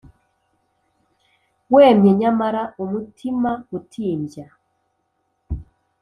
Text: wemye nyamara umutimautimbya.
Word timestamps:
wemye 1.73 2.11
nyamara 2.21 2.61
umutimautimbya. 2.83 4.45